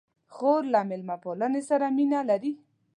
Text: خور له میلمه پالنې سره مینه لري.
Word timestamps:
خور 0.33 0.61
له 0.73 0.79
میلمه 0.89 1.15
پالنې 1.23 1.61
سره 1.69 1.85
مینه 1.97 2.19
لري. 2.29 2.51